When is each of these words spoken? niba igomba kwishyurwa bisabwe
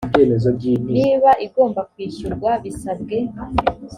niba 0.95 1.31
igomba 1.45 1.81
kwishyurwa 1.91 2.51
bisabwe 2.63 3.17